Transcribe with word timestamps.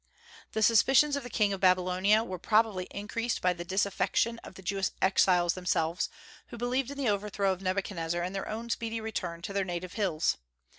The 0.53 0.63
suspicions 0.63 1.15
of 1.15 1.21
the 1.21 1.29
king 1.29 1.53
of 1.53 1.61
Babylonia 1.61 2.23
were 2.23 2.39
probably 2.39 2.85
increased 2.85 3.39
by 3.39 3.53
the 3.53 3.63
disaffection 3.63 4.39
of 4.39 4.55
the 4.55 4.63
Jewish 4.63 4.89
exiles 4.99 5.53
themselves, 5.53 6.09
who 6.47 6.57
believed 6.57 6.89
in 6.89 6.97
the 6.97 7.09
overthrow 7.09 7.51
of 7.53 7.61
Nebuchadnezzar 7.61 8.23
and 8.23 8.33
their 8.33 8.49
own 8.49 8.71
speedy 8.71 8.99
return 8.99 9.43
to 9.43 9.53
their 9.53 9.63
native 9.63 9.93
hills. 9.93 10.37